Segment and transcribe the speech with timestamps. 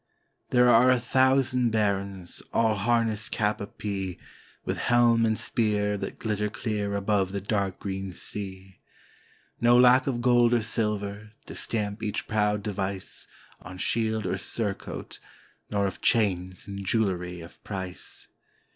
[0.49, 4.17] There are a thousand Barons, all harnessed cap a pie.
[4.65, 8.79] With helm and spear that glitter clear above the dark green sea,—
[9.61, 13.27] No lack of gold or silver, to stamp each proud device
[13.61, 15.19] On shield or surcoat,—
[15.69, 18.27] nor of chains and jewelry of price.